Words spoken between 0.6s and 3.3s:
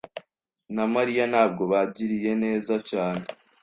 na Mariya ntabwo bangiriye neza cyane.